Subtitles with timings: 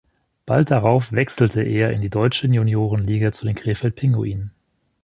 [0.47, 4.51] Bald darauf wechselte er in die deutsche Juniorenliga zu den Krefeld Pinguinen.